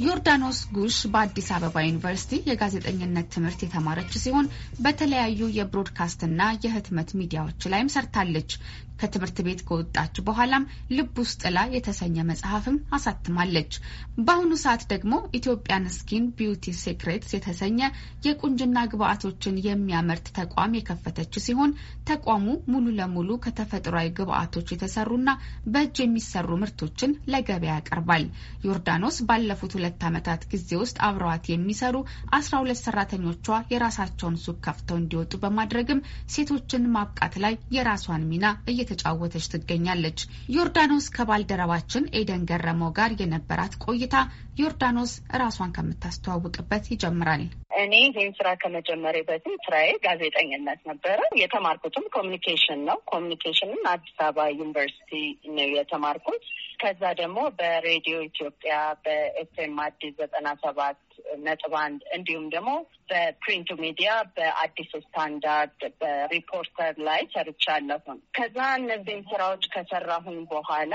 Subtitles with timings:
[0.00, 4.46] ዮርዳኖስ ጉሽ በአዲስ አበባ ዩኒቨርሲቲ የጋዜጠኝነት ትምህርት የተማረች ሲሆን
[4.84, 8.52] በተለያዩ የብሮድካስትና የህትመት ሚዲያዎች ላይም ሰርታለች።
[9.00, 10.64] ከትምህርት ቤት ከወጣች በኋላም
[10.96, 13.72] ልብ ውስጥ ጥላ የተሰኘ መጽሐፍም አሳትማለች።
[14.18, 17.78] በአሁኑ ሰዓት ደግሞ Ethiopian Skin Beauty Secrets የተሰኘ
[18.26, 21.72] የቁንጅና ግብአቶችን የሚያመርት ተቋም የከፈተች ሲሆን
[22.10, 25.30] ተቋሙ ሙሉ ለሙሉ ከተፈጥሯዊ ግብአቶች የተሰሩና
[25.72, 28.26] በእጅ የሚሰሩ ምርቶችን ለገበያ ያቀርባል።
[28.66, 31.96] ዮርዳኖስ ባለፉት ሁለት ዓመታት ጊዜ ውስጥ አብረዋት የሚሰሩ
[32.36, 36.04] አስራ ሁለት ሰራተኞቿ የራሳቸውን ሱቅ ከፍተው እንዲወጡ በማድረግም
[36.34, 40.20] ሴቶችን ማብቃት ላይ የራሷን ሚና እየተጫወተች ትገኛለች።
[40.56, 44.16] ዮርዳኖስ ከባልደረባችን ኤደን ገረመው ጋር የነበራት ቆይታ
[44.58, 47.44] ዮርዳኖስ ራሷን ከምታስተዋውቅበት ይጀምራል።
[47.80, 54.46] እኔ ይህን ስራ ከመጀመሪያ በፊት ስራዬ ጋዜጠኝነት ነበረ። የተማርኩትም communication ነው። communication ን አዲስ አበባ
[54.54, 55.12] ዩኒቨርሲቲ
[55.50, 56.42] ነው የተማርኩት።
[56.82, 60.98] ከዛ ደግሞ በሬዲዮ ኢትዮጵያ በኤፍኤም አዲስ ዘጠና ሰባት
[61.44, 62.70] ነጥብ አንድ እንዲሁም ደግሞ
[63.10, 70.94] በ print ኡ media በአዲስ ስታንዳርድ በሪፖርተር ላይ ሰርቻለሁን። ከዛ እነዚህን ስራዎች ከሰራሁኝ በኋላ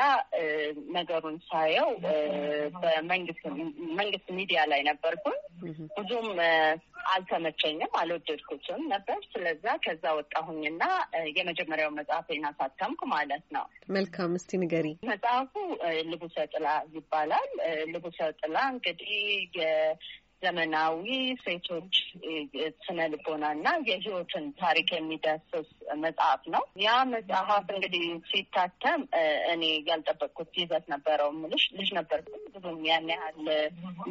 [0.96, 1.90] ነገሩን ሳየው
[2.84, 5.40] በመንግስት ሚዲያ ላይ ነበርኩኝ።
[5.98, 6.30] ብዙም
[7.12, 10.84] አልተመቸኝም፣ አልወደድኩትም ነበር። ስለዛ ከዛ ወጣሁኝና
[11.38, 15.54] የመጀመሪያው መጽሐፌን አሳተምኩ ማለት ነው። መልካም። እስቲ ንገሪ። መጽሐፉ
[16.12, 17.50] ልቡሰ ጥላ ይባላል።
[17.94, 19.14] ልቡሰ ጥላ እንግዲህ
[20.42, 21.06] ዘመናዊ
[21.44, 21.94] ሴቶች
[22.86, 25.68] ስነ ልቦናና የህይወትን ታሪክ የሚዳስስ
[26.04, 29.02] መጽሐፍ ነው። ያ መጽሐፍ እንግዲህ ሲታተም
[29.54, 33.40] እኔ ያልጠበቅኩት ይዘት ነበረው። ምልሽ ልጅ ነበርኩ። ብዙም ያን ያህል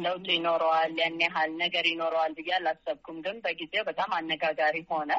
[0.05, 5.11] ለውጥ ይኖረዋል፣ ያን ያህል ነገር ይኖረዋል ብዬ አላሰብኩም። ግን በጊዜው በጣም አነጋጋሪ ሆነ፣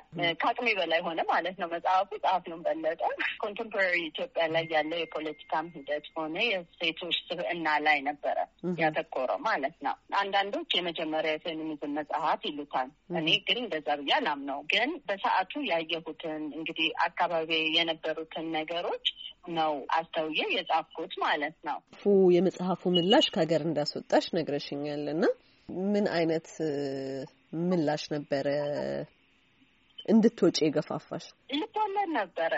[0.42, 3.00] ከአቅሜ በላይ ሆነ ማለት ነው። መጽሐፉ ጸሐፊውን በለጠ
[3.42, 8.38] contemporary ኢትዮጵያ ላይ ያለው የፖለቲካም ሂደት ሆነ የሴቶች ስብዕና ላይ ነበረ
[8.80, 15.52] ያተኮረው ማለት ነው። አንዳንዶች የመጀመሪያ የፌሚኒዝም መጽሐፍ ይሉታል። እኔ ግን እንደዛ ብዬ አላምነው። ግን በሰዓቱ
[15.70, 19.06] ያየሁትን እንግዲህ አካባቢ የነበሩትን ነገሮች
[19.56, 22.04] ነው አስተውዬ የጻፍኩት ማለት ነው። ፉ
[22.36, 25.24] የመጽሐፉ ምላሽ ከሀገር እንዳስወጣሽ ነግረሽኛል እና
[25.90, 26.48] ምን አይነት
[27.66, 28.48] ምላሽ ነበረ
[30.06, 31.24] እንድትወጪ የገፋፋሽ?
[31.56, 32.52] ልቦለድ ነበረ።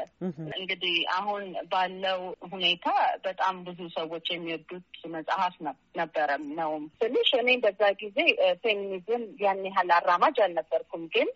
[0.59, 2.21] እንግዲህ አሁን ባለው
[2.53, 2.87] ሁኔታ
[3.25, 5.55] በጣም ብዙ ሰዎች የሚወዱት መጽሐፍ
[6.01, 6.29] ነበረ
[6.59, 8.19] ነው ስልሽ እኔ በዛ ጊዜ
[8.65, 11.31] ፌሚኒዝም ያን ያህል አራማጅ አልነበርኩም ግን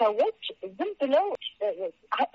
[0.00, 0.40] ሰዎች
[0.76, 1.26] ዝም ብለው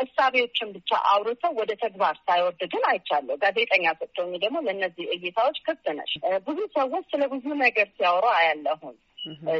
[0.03, 6.13] እሳቤዎችን ብቻ አውርተው ወደ ተግባር ሳይወርድ ግን አይቻለሁ። ጋዜጠኛ ስትሆኚ ደግሞ ለእነዚህ እይታዎች ክፍት ነሽ።
[6.47, 8.95] ብዙ ሰዎች ስለ ብዙ ነገር ሲያወሩ አያለሁም።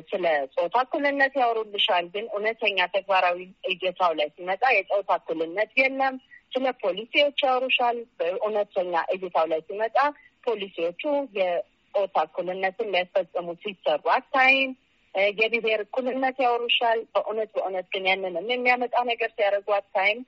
[0.10, 3.38] ስለ ጾታ እኩልነት ያወሩልሻል፣ ግን እውነተኛ ተግባራዊ
[3.72, 6.16] እይታው ላይ ሲመጣ የጾታ እኩልነት የለም።
[6.54, 9.98] ስለ ፖሊሲዎች ያወሩሻል፣ በእውነተኛ እይታው ላይ ሲመጣ
[10.46, 11.02] ፖሊሲዎቹ
[11.38, 14.72] የጾታ እኩልነትን ሊያስፈጽሙ ሲሰሩ አታይም።
[15.38, 20.20] የብሔር እኩልነት ያወሩሻል፣ በእውነት በእውነት ግን ያንንም የሚያመጣ ነገር ሲያደርጉ አታይም።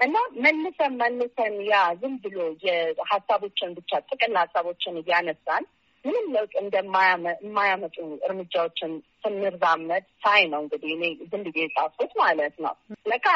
[0.00, 0.14] እና
[0.44, 2.36] መልሰን መልሰን ያ ዝም ብሎ
[2.66, 5.64] የሀሳቦችን ብቻ ጥቅል ሀሳቦችን እያነሳን
[6.04, 7.96] ምንም ለውጥ እንደማያመጡ
[8.26, 12.74] እርምጃዎችን ስንራመድ ሳይ ነው እንግዲህ እኔ ዝም ብዬ የጻፍኩት ማለት ነው።
[13.10, 13.26] ለካ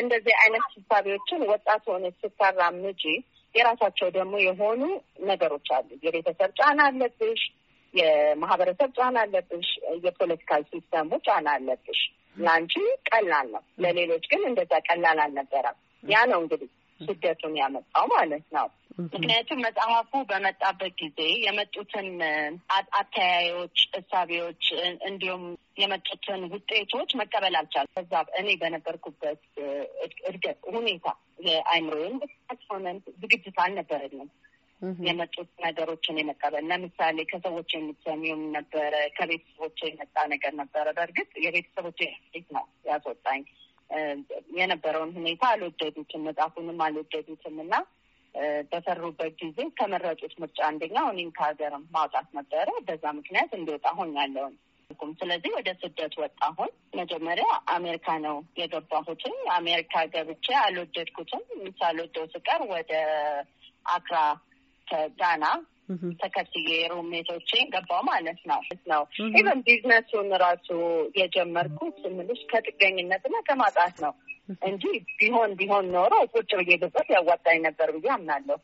[0.00, 3.04] እንደዚህ አይነት ሀሳቢዎችን ወጣት ሆነሽ ስታራምጂ
[3.54, 4.82] የራሳቸው ደግሞ የሆኑ
[5.30, 7.42] ነገሮች አሉ። የቤተሰብ ጫና አለብሽ፣
[7.94, 9.70] የማህበረሰብ ጫና አለብሽ፣
[10.04, 12.00] የ political system ኡ ጫና አለብሽ።
[12.36, 12.74] ለአንቺ
[13.10, 16.70] ቀላል ነው፣ ለሌሎች ግን እንደዛ ቀላል አልነበረም። ያ ነው እንግዲህ
[17.04, 18.66] ስደቱን ያመጣው ማለት ነው።
[19.04, 22.08] ምክንያቱም መጽሐፉ በመጣበት ጊዜ የመጡትን
[22.98, 24.64] አተያዮች፣ እሳቤዎች
[25.08, 25.44] እንዲሁም
[25.78, 29.42] የመጡትን ውጤቶች መቀበል አልቻልኩም። ከዛ እኔ በነበርኩበት
[30.28, 31.06] እድገት ሁኔታ
[31.46, 32.16] የአይምሮን
[32.68, 34.30] ሆነን ዝግጅት አልነበረኝም
[35.04, 42.00] የመጡት ነገሮችን የመቀበል ለምሳሌ ከሰዎች የምትሰሚውም ነበረ፣ ከቤተሰቦች የመጣ ነገር ነበረ። በእርግጥ የቤተሰቦች
[42.56, 43.42] ነው ያስወጣኝ።
[44.56, 47.74] የነበረውን ሁኔታ አልወደዱትም፣ መጽሐፉንም አልወደዱትም እና
[48.70, 54.54] በሰሩበት ጊዜ ከመረጡት ምርጫ አንደኛው እኔም ከሀገርም ማውጣት ነበረ። በዛ ምክንያት እንዲወጣ ሆኛለሁኝ።
[55.20, 61.44] ስለዚህ ወደ ስደት ወጣሁኝ። መጀመሪያ አሜሪካ ነው የገባሁትኝ። አሜሪካ ገብቼ አልወደድኩትም።
[61.78, 62.92] ሳልወደው ስቀር ወደ
[63.88, 64.16] አክራ
[64.86, 65.44] ከጋና
[66.22, 68.60] ተከትዬ ሩሜቶቼን ገባው ማለት ነው
[68.92, 69.02] ነው
[69.34, 70.68] even business ኡን ራሱ
[71.20, 74.14] የጀመርኩት ምልሽ ከጥገኝነትና ከማጣት ነው
[74.66, 74.84] እንጂ
[75.18, 78.58] ቢሆን ቢሆን ኖሮ ቁጭ ብዬ ብጽፍ ያዋጣኝ ነበር ብዬ አምናለሁ።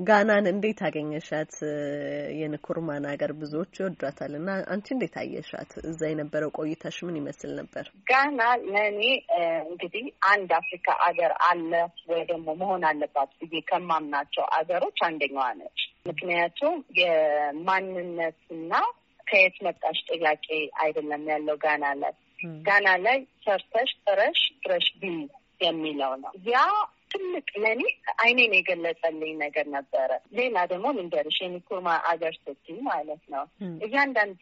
[0.00, 1.54] ጋናን እንዴት አገኘሻት?
[2.40, 5.72] የንኩርማን ሀገር ብዙዎች ይወዷታል እና አንቺ እንዴት አየሻት?
[5.90, 7.84] እዛ የነበረው ቆይታሽ ምን ይመስል ነበር?
[8.10, 9.02] ጋና ለእኔ
[9.66, 11.72] እንግዲህ አንድ አፍሪካ አገር አለ
[12.10, 18.72] ወይ ደግሞ መሆን አለባት ብዬ ከማምናቸው አገሮች አንደኛዋ ነች። ምክንያቱም የማንነትና
[19.26, 20.46] ከየት መጣሽ ጥያቄ
[20.82, 22.14] አይደለም ያለው ጋና ላይ።
[22.66, 25.12] ጋና ላይ ሰርተሽ ጥረሽ ግረሽ ብዪ
[25.60, 26.56] የሚለው ነው። ያ
[27.12, 27.82] ትልቅ ለእኔ
[28.22, 33.44] አይኔን የገለጸልኝ ነገር ነበረ። ሌላ ደግሞ ልንገርሽ የንኩርማ አገር ስትይ ማለት ነው።
[33.86, 34.40] እያንዳንዱ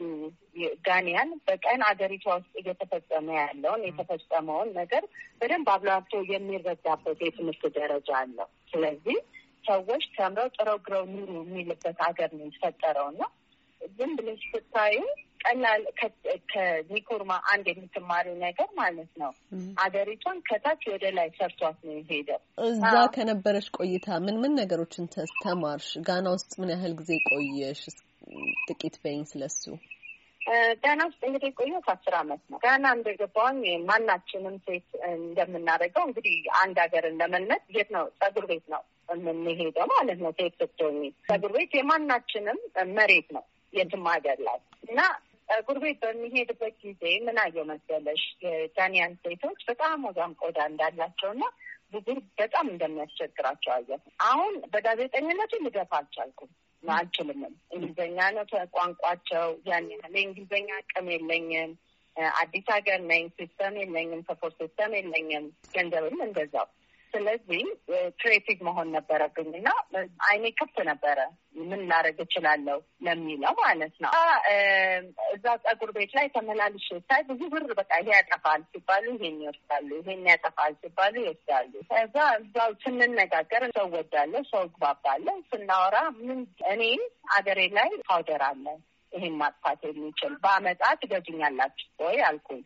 [0.87, 5.05] Ghanaian በቀን አገሪቷ ውስጥ እየተፈጸመ ያለውን የተፈጸመውን ነገር
[5.41, 9.19] በደንብ አብላልቶ የሚረዳበት የትምህርት ደረጃ አለው። ስለዚህ
[9.65, 13.23] ሰዎች ተምረው ጥረው ግረው ኑሩ የሚልበት ሀገር ነው የተፈጠረው እና
[13.91, 14.97] ዝም ብለሽ ስታዩ
[15.45, 15.83] ቀላል
[16.53, 19.31] ከኒኮርማ አንድ የምትማሪው ነገር ማለት ነው
[19.85, 22.83] አገሪቷን ከታች ወደ ላይ ሰርቷት ነው የሄደው። እዛ
[23.17, 25.07] ከነበረች ቆይታ ምን ምን ነገሮችን
[25.45, 25.89] ተማርሽ?
[26.07, 27.83] ጋና ውስጥ ምን ያህል ጊዜ ቆየሽ?
[28.69, 29.63] ጥቂት በይኝ ስለሱ።
[30.83, 37.19] ጋና ውስጥ እንግዲህ የቆየሁት አስር አመት ነው። ጋና እንደገባሁኝ ማናችንም ሴት እንደምናደርገው እንግዲህ አንድ ሀገርን
[37.21, 38.83] ለመልመድ የት ነው ጸጉር ቤት ነው
[39.15, 42.59] የምንሄደው ማለት ነው። ሴት ስትሆኚ ጸጉር ቤት የማናችንም
[42.95, 44.59] መሬት ነው የትም ሀገር ላይ
[44.89, 45.01] እና
[45.49, 51.45] ጸጉር ቤት በሚሄድበት ጊዜ ምን አየው መሰለሽ የጋኒያን ሴቶች በጣም ወዛም ቆዳ እንዳላቸው እና
[51.93, 56.51] ብጉር በጣም እንደሚያስቸግራቸው አየሁ። አሁን በጋዜጠኝነቱ ልገፋ አልቻልኩም
[56.83, 58.45] አልችልምም። እንግሊዝኛ ነው
[58.75, 61.73] ቋንቋቸው። ያን ያህል የእንግሊዝኛ አቅም የለኝም።
[62.37, 65.45] አዲስ ሀገር ነኝ። system የለኝም። support system የለኝም።
[65.75, 66.67] ገንዘብም እንደዛው።
[67.15, 67.63] ስለዚህ
[68.21, 69.69] creative መሆን ነበረብኝ እና
[70.29, 71.19] አይኔ ክፍት ነበረ
[71.63, 72.77] ምን ላደርግ እችላለሁ
[73.07, 74.13] ለሚለው ማለት ነው።
[75.35, 80.23] እዛ ጸጉር ቤት ላይ ተመላልሼ ሳይ ብዙ ብር በቃ ይሄ ያጠፋል ሲባሉ ይሄን ይወስዳሉ፣ ይሄን
[80.31, 86.41] ያጠፋል ሲባሉ ይወስዳሉ። ከዛ እዛው ስንነጋገር ሰው እወዳለሁ፣ ሰው እግባባለሁ። ስናወራ ምን
[86.73, 87.03] እኔም
[87.37, 88.67] አገሬ ላይ powder አለ
[89.13, 92.61] ይሄን ማጥፋት የሚችል በአመጣ ትገዙኛላችሁ ወይ አልኩኝ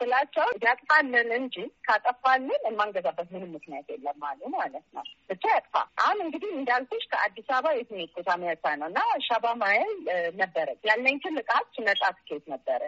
[0.00, 1.56] ስላቸው ያጥፋልን እንጂ
[1.86, 5.74] ካጠፋልን የማንገዛበት ምንም ምክንያት የለም አሉ ማለት ነው። ብቻ ያጥፋ።
[6.04, 8.28] አሁን እንግዲህ እንዳልኩሽ ከአዲስ አበባ የት ነው የሄድኩት?
[8.34, 9.92] አሜሪካ ነው እና ሻባ ማይል
[10.40, 11.16] ነበረ ያለኝ
[11.54, 12.80] ሀብት ነጻ ትኬት ነበረ።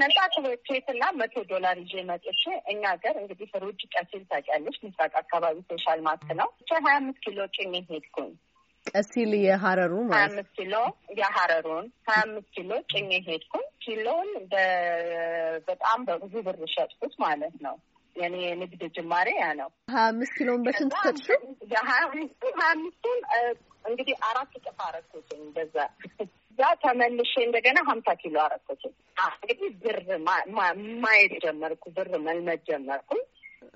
[0.00, 5.56] ነጻ ትኬት እና መቶ ዶላር ይዤ መጥቼ እኛ ሀገር እንግዲህ ፍሩጅ ቀሲል ታውቂያለሽ፣ ምስራቅ አካባቢ
[5.70, 8.32] ሶሻል ማስክ ነው ብቻ ሀያ አምስት ኪሎ ጭኜ ሄድኩኝ።
[8.90, 10.74] ቀሲል የሀረሩ ሀያ አምስት ኪሎ
[11.18, 14.30] የሀረሩን ሀያ አምስት ኪሎ ጭኜ ሄድኩኝ። ኪሎን
[15.68, 17.76] በጣም በብዙ ብር ሸጥኩት ማለት ነው።
[18.16, 21.40] የኔ የንግድ ጅማሬ ያ ነው። ሀያ አምስት ኪሎን በስንት ሰጥሽው?
[21.82, 23.18] ሀያ አምስቱ ሀያ አምስቱን
[23.84, 25.76] እንግዲህ አራት እጥፍ አረኩትኝ በዛ
[26.50, 28.92] እዛ ተመልሼ እንደገና ሀምሳ ኪሎ አረኩትኝ።
[29.36, 29.98] እንግዲህ ብር
[31.04, 33.22] ማየት ጀመርኩ፣ ብር መልመድ ጀመርኩኝ።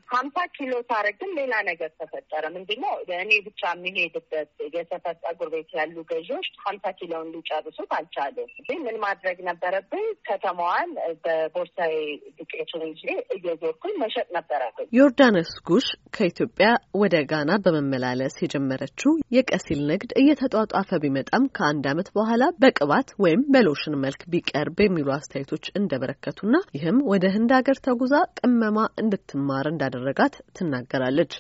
[0.09, 0.73] ሀምሳ ኪሎ
[1.21, 4.31] ግን ሌላ ነገር ተፈጠረ። ምንድነው እኔ ብቻ የሚሄድበት
[4.75, 8.51] የሰፈር ጸጉር ቤት ያሉ ገዢዎች ሀምሳ ኪሎውን ሊጨርሱት አልቻሉም።
[8.85, 10.07] ምን ማድረግ ነበረብኝ?
[10.29, 10.91] ከተማዋን
[11.25, 11.95] በቦርሳዬ
[12.39, 13.05] ዱቄቱን ይዤ
[13.37, 16.69] እየዞርኩኝ መሸጥ ነበረብኝ። ዮርዳኖስ ጉሽ ከኢትዮጵያ
[17.03, 22.31] ወደ ጋና በመመላለስ የጀመረችው የቀሲል ንግድ እየተጧጧፈ ቢመጣም ከአንድ ዓመት በኋላ
[22.63, 29.67] በቅባት ወይም በሎሽን መልክ ቢቀርብ የሚሉ አስተያየቶች እንደበረከቱና ይህም ወደ ህንድ ሀገር ተጉዛ ቅመማ እንድትማር
[29.95, 31.33] እንዳደረጋት ትናገራለች።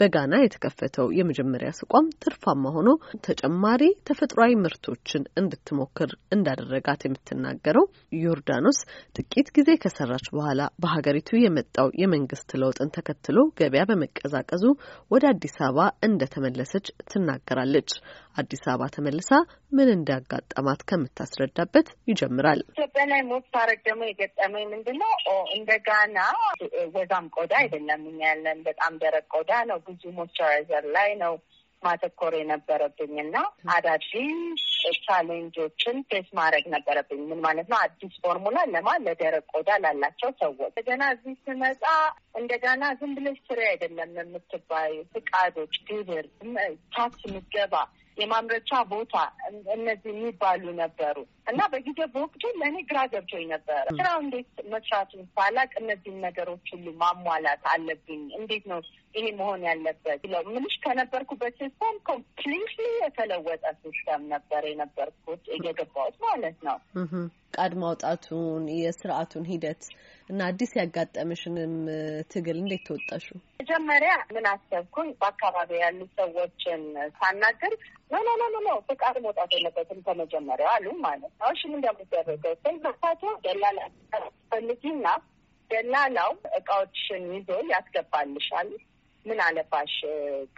[0.00, 2.88] በጋና የተከፈተው የመጀመሪያ ስቋም ትርፋማ ሆኖ
[3.26, 7.84] ተጨማሪ ተፈጥሯዊ ምርቶችን እንድትሞክር እንዳደረጋት የምትናገረው
[8.22, 8.78] ዮርዳኖስ
[9.18, 14.64] ጥቂት ጊዜ ከሰራች በኋላ በሀገሪቱ የመጣው የመንግስት ለውጥን ተከትሎ ገበያ በመቀዛቀዙ
[15.10, 17.92] ወደ አዲስ አበባ እንደተመለሰች ትናገራለች።
[18.40, 19.30] አዲስ አበባ ተመልሳ
[19.76, 25.12] ምን እንዳጋጠማት ከምታስረዳበት ይጀምራል። ኢትዮጵያ ላይ move ሳረግ ደግሞ የገጠመኝ ምንድነው
[25.56, 26.18] እንደ ጋና
[26.94, 31.34] ወዛም ቆዳ አይደለም እኛ ያለን በጣም ደረቅ ቆዳ ነው። ብዙ moisturizer ላይ ነው
[31.82, 33.36] ማተኮር የነበረብኝ እና
[33.74, 34.64] አዳዲስ
[35.04, 37.78] challenge ኦችን face ማድረግ ነበረብኝ። ምን ማለት ነው?
[37.80, 41.84] አዲስ ፎርሙላ ለማ ለደረቅ ቆዳ ላላቸው ሰዎች እንደገና እዚህ ስመጣ
[42.40, 46.26] እንደገና ዝም ብለሽ ስሬ አይደለም የምትባይ ፍቃዶች፣ ግብር፣
[46.94, 47.74] ታክስ ምገባ
[48.16, 49.14] የማምረቻ ቦታ
[49.74, 51.16] እነዚህ የሚባሉ ነበሩ
[51.50, 57.64] እና በጊዜ በወቅቱ ለእኔ ግራ ገብቶኝ ነበረ። ስራው እንዴት መስራቱን ሳላቅ እነዚህን ነገሮች ሁሉ ማሟላት
[57.72, 58.80] አለብኝ። እንዴት ነው
[59.14, 62.58] ይሄ መሆን ያለበት ብለው ምንሽ ከነበርኩበት system completely
[63.00, 66.76] የተለወጠ system ነበር የነበርኩት እየገባሁት ማለት ነው።
[67.56, 69.82] ፈቃድ ማውጣቱን የስርዓቱን ሂደት
[70.30, 71.72] እና አዲስ ያጋጠመሽንም
[72.32, 73.26] ትግል እንዴት ተወጣሽው?
[73.60, 76.82] መጀመሪያ ምን አሰብኩኝ፣ በአካባቢ ያሉ ሰዎችን
[77.18, 77.74] ሳናገር
[78.12, 83.80] no no no no ፍቃድ መውጣት የለበትም ከመጀመሪያው አሉ ማለት ነው። እሺ እንደሚደረገው ስንሳቸው ደላላ
[84.52, 85.06] ፈልጊና
[85.70, 88.70] ደላላው እቃዎችን ይዞ ያስገባልሻል።
[89.26, 89.94] ምን አለባሽ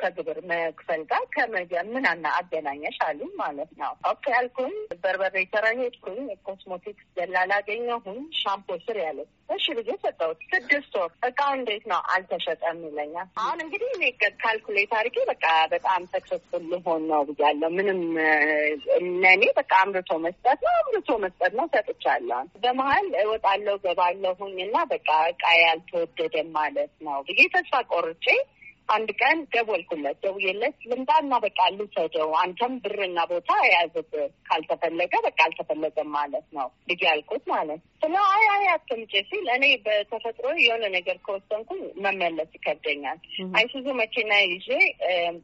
[0.00, 4.75] ከግብር መክፈል ጋር ከመጀ ምን አገናኘሽ አሉኝ ማለት ነው። okay አልኩኝ።
[5.05, 9.19] በርበሬ ተራ ሄድኩኝ። የኮስሞቲክስ ደላላ አገኘሁኝ። ሻምፖ ስር ያለ
[9.52, 14.04] እሺ ብዬ ሰጠሁት። ስድስት ወር እቃው እንዴት ነው አልተሸጠም ይለኛል። አሁን እንግዲህ እኔ
[14.42, 18.00] calculate አድርጌ በቃ በጣም successful ልሆን ነው ብያለሁ። ምንም
[19.25, 25.44] ለእኔ በቃ አምርቶ መስጠት ነው አምርቶ መስጠት ነው ሰጥቻለሁ። በመሀል እወጣለሁ ገባለሁኝ እና በቃ እቃ
[25.62, 28.26] ያልተወደደም ማለት ነው ብዬ ተስፋ ቆርጬ
[28.88, 34.10] አንድ ቀን ደወልኩለት። ደውዬለት ልምጣና በቃ ልውሰደው፣ አንተም ብርና ቦታ የያዝብ
[34.48, 40.46] ካልተፈለገ በቃ አልተፈለገም ማለት ነው ብዬ ያልኩት ማለት ስለ አይ አይ አትምጪ ሲል እኔ በተፈጥሮ
[40.60, 43.20] የሆነ ነገር ከወሰንኩኝ መመለስ ይከብደኛል።
[43.58, 44.68] አይሱዙ መኪና ይዤ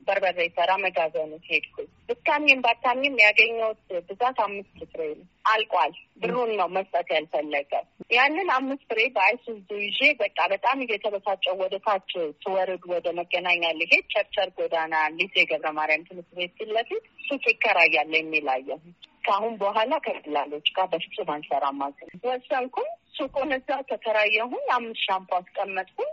[0.06, 5.02] በርበሬ ተራ መጋዘኑ ሄድኩኝ። ብታምኝም ባታምኝም ያገኘሁት ብዛት አምስት ፍሬ
[5.50, 7.82] አልቋል። ብሩን ነው መስጠት ያልፈለገው።
[8.16, 12.12] ያንን አምስት ፍሬ በአይሱዙ ይዤ በቃ በጣም እየተበሳጨው ወደ ታች
[12.42, 18.12] ስወርድ ወደ መገናኛ ልሄድ ቸርቸር ጎዳና ሊሴ ገብረ ማርያም ትምህርት ቤት ፊት ለፊት ሱቅ ይከራያል
[18.18, 18.80] የሚል አየሁ።
[19.24, 21.80] ከአሁን በኋላ ከደላሎች ጋር በፍጹም አንሰራም
[22.26, 26.10] ወሰንኩኝ። ሱቁን እዛው ተከራየሁኝ። አምስት ሻምፖ አስቀመጥኩኝ።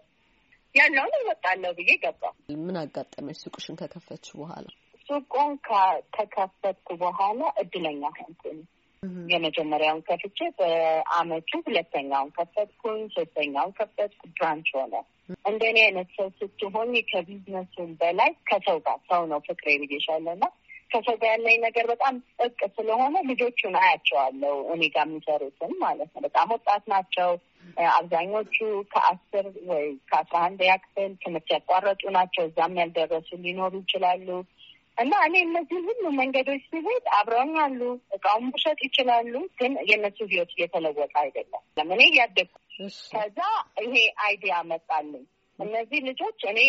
[0.75, 2.33] ያለውን እወጣለሁ ብዬ ገባሁ።
[2.63, 3.37] ምን አጋጠመሽ?
[3.43, 4.65] ሱቁሽን ከከፈትሽ በኋላ?
[5.09, 5.51] ሱቁን
[6.13, 8.59] ከከፈትኩ በኋላ እድለኛ ሆንኩኝ።
[9.31, 14.93] የመጀመሪያውን ከፍቼ በአመቱ ሁለተኛውን ከፈትኩኝ፣ ሶስተኛውን ከፈትኩ። branch ሆነ።
[15.49, 20.45] እንደኔ አይነት ሰው ስትሆኝ ከቢዝነሱም በላይ ከሰው ጋር ሰው ነው ፍቅሬ ብዬሻለሁ እና
[20.91, 26.49] ከሰው ጋር ያለኝ ነገር በጣም ጥብቅ ስለሆነ ልጆቹን አያቸዋለሁ እኔ ጋር የሚሰሩትን ማለት ነው። በጣም
[26.55, 27.31] ወጣት ናቸው።
[27.93, 28.57] አብዛኞቹ
[28.91, 34.27] ከአስር ወይ ከአስራ አንድ ያክፍል ትምህርት ያቋረጡ ናቸው። እዛም ያልደረሱ ሊኖሩ ይችላሉ።
[34.97, 37.81] እና እኔ እነዚህ ሁሉ መንገዶች ሲሄድ አብረውኝ አሉ።
[38.15, 42.55] እቃውን መሸጥ ይችላሉ፣ ግን የእነሱ ህይወት እየተለወጠ አይደለም። እኔ እያደግኩ
[43.13, 43.39] ከዛ
[43.83, 45.25] ይሄ አይዲያ መጣልኝ።
[45.59, 46.59] እነዚህ ልጆች እኔ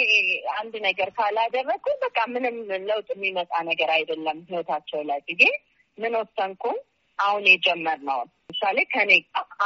[0.57, 2.57] አንድ ነገር ካላደረግኩ በቃ ምንም
[2.89, 5.45] ለውጥ የሚመጣ ነገር አይደለም ህይወታቸው ላይ ብዬ
[5.99, 6.79] ምን ወሰንኩኝ።
[7.19, 9.13] አሁን የጀመርነውን ምሳሌ ከኔ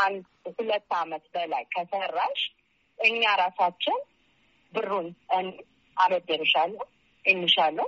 [0.03, 2.41] አንድ ሁለት አመት በላይ ከሰራሽ
[2.99, 3.99] እኛ ራሳችን
[4.73, 5.09] ብሩን
[5.97, 6.85] አበድርሻለሁ
[7.25, 7.87] እንሻለሁ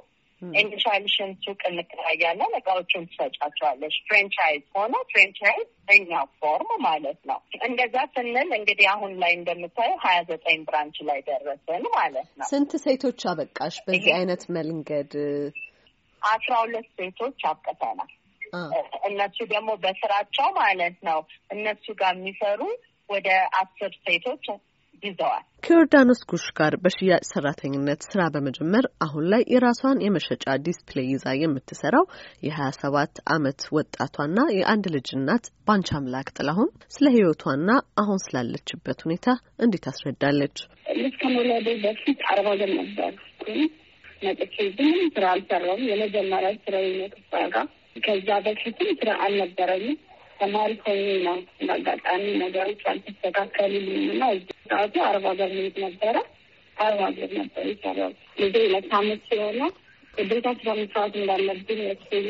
[0.60, 8.86] ኢንሻልሽን ሱቅ እንከራያለን። እቃዎቹን ትሰጫቸዋለች። franchise ሆነ franchise እኛ form ማለት ነው። እንደዛ ስንል እንግዲህ
[8.94, 14.44] አሁን ላይ እንደምታየው ሀያ ዘጠኝ branch ላይ ደረስን ማለት ነው። ስንት ሴቶች አበቃሽ በዚህ አይነት
[14.58, 15.12] መንገድ?
[16.22, 18.10] አስራ ሁለት ሴቶች አብቅተናል።
[19.08, 21.20] እነሱ ደግሞ በስራቸው ማለት ነው
[21.50, 22.60] እነሱ ጋር የሚሰሩ
[23.08, 23.28] ወደ
[23.60, 24.44] አስር ሴቶች
[25.02, 32.04] ይዘዋል። ከዮርዳኖስ ጉሽ ጋር በሽያጭ ሰራተኝነት ስራ በመጀመር አሁን ላይ የራሷን የመሸጫ display ይዛ የምትሰራው
[32.46, 37.68] የሀያ ሰባት አመት ወጣቷና የአንድ ልጅ እናት ባንቻ አምላክ ጥላሁን ስለ ህይወቷና
[38.02, 39.26] አሁን ስላለችበት ሁኔታ
[39.64, 40.56] እንዲህ ታስረዳለች።
[41.00, 43.12] ልጅ ከመውለዴ በፊት አረብ ሀገር ነበር
[44.24, 46.74] መጥቼ ምንም ስራ አልሰራውም። የመጀመሪያ ስራ
[48.02, 49.96] ከዛ በፊትም ስራ አልነበረኝም።
[50.42, 54.22] ተማሪ ሆኜ ነው በአጋጣሚ ነገሮች አልተስተካከሉልኝም እና
[54.70, 56.16] ሰዓቱ አርባ ሀገር መሄድ ነበረ።
[56.76, 58.86] አርባ ሀገር ነበር ይሰራው ልጄ ሁለት
[59.26, 59.60] ሲሆነ
[60.14, 62.26] ግዴታ ስራ መስራት እንዳለብኝ መስሉ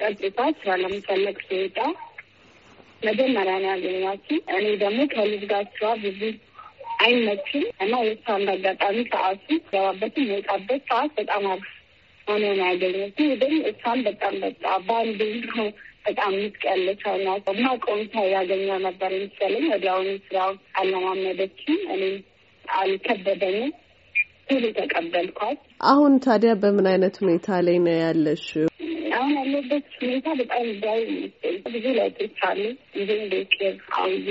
[0.00, 1.78] ቀጥታ ስራ ለመፈለግ ሲወጣ
[3.02, 6.20] መጀመሪያ ነው ያገኛችሁ። እኔ ደግሞ ከልጅ ጋር ስራ ብዙ
[7.04, 11.68] አይመችም እና የእሷ እንዳጋጣሚ ሰዓቱ ገባበትም የወጣበት ሰዓት በጣም አሪፍ
[12.26, 15.68] ሆኖ ነው ያገኘችው። ግን እሷን በጣም በቃ በአንድ ነው
[16.04, 22.16] በጣም ምትቀያለች ናት እና ቆይታ ያገኘው ነበር የሚሰለኝ። ወዲያውኑ ስራው አለማመደችም። እኔም
[22.64, 23.72] አልከበደኝም።
[24.50, 28.46] ሁሉ ተቀበልኳት። አሁን ታዲያ በምን አይነት ሁኔታ ላይ ነው ያለሽ?
[29.16, 31.00] አሁን ያለበት ሁኔታ በጣም ዳይ
[31.66, 32.62] ብዙ ለውጦች አሉ።
[32.94, 34.28] እንዲሁም ቤቄር አውዬ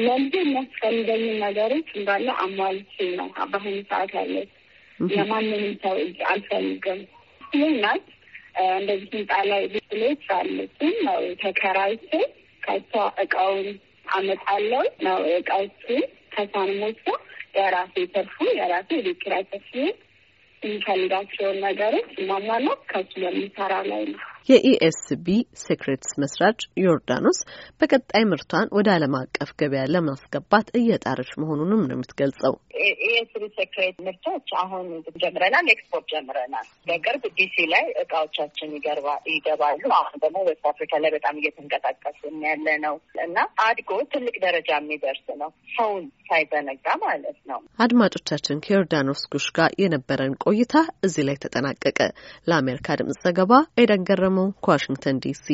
[0.00, 4.50] ለልጅ የሚያስፈልገኝ ነገሮች እንዳለ አሟልቼ ነው በአሁኑ ሰዓት ያለች።
[5.14, 7.00] የማንንም ሰው እጅ አልፈልግም።
[7.54, 8.04] ይህ ናት
[8.74, 12.10] እንደዚህ ህንጻ ላይ ብስሎች አሉትን ነው ተከራይቼ
[12.62, 12.92] ከሷ
[13.24, 13.68] እቃውን
[14.14, 15.86] አመጣለሁ ነው እቃዎቹ
[16.34, 17.06] ከሷን ሞቶ
[17.58, 19.84] የራሴ ተርፉ የራሴ የቤት ኪራይ ከፍዬ
[20.62, 25.26] የሚፈልጋቸውን ነገሮች ማሟላት ከሱ የሚሰራ ላይ ነው። የኢኤስቢ
[25.60, 27.38] ሴክሬትስ መስራች ዮርዳኖስ
[27.80, 32.54] በቀጣይ ምርቷን ወደ ዓለም አቀፍ ገበያ ለማስገባት እየጣረች መሆኑንም ነው የምትገልጸው።
[33.06, 34.86] ኢኤስቢ ሴክሬት ምርቶች አሁን
[35.22, 38.74] ጀምረናል፣ ኤክስፖርት ጀምረናል። በቅርብ ዲሲ ላይ እቃዎቻችን
[39.30, 43.36] ይገባሉ። አሁን ደግሞ ዌስት አፍሪካ ላይ በጣም እየተንቀሳቀስ ያለ ነው እና
[43.66, 50.74] አድጎ ትልቅ ደረጃ የሚደርስ ነው፣ ሰውን ሳይዘነጋ ማለት ነው። አድማጮቻችን ከዮርዳኖስ ጉሽ ጋር የነበረን ቆይታ
[51.06, 51.98] እዚህ ላይ ተጠናቀቀ።
[52.48, 54.33] ለአሜሪካ ድምጽ ዘገባ ኤደን ገረመው
[54.64, 55.46] ከዋሽንግተን ዲሲ